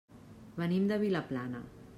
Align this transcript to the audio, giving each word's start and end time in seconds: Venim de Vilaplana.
Venim 0.63 0.89
de 0.93 0.99
Vilaplana. 1.05 1.65